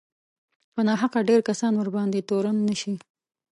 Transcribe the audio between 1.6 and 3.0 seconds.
ورباندې تورن نه شي